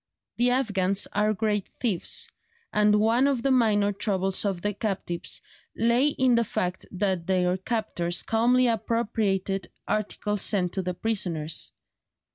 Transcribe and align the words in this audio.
The 0.37 0.49
Afghans 0.49 1.05
are 1.13 1.31
great 1.31 1.67
thieves, 1.67 2.27
and 2.73 2.95
one 2.99 3.27
of 3.27 3.43
the 3.43 3.51
minor 3.51 3.91
troubles 3.93 4.43
of 4.45 4.63
the 4.63 4.73
captives 4.73 5.43
lay 5.75 6.07
in 6.07 6.33
the 6.33 6.43
fact 6.43 6.87
that 6.89 7.27
their 7.27 7.55
captors 7.55 8.23
calmly 8.23 8.65
appropriated 8.65 9.69
articles 9.87 10.41
sent 10.41 10.73
to 10.73 10.81
the 10.81 10.95
prisoners. 10.95 11.71